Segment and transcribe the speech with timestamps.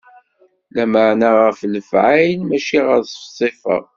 [0.81, 3.77] Lmeɛna ɣer lefɛayel, mačči ɣer ṣṣifa.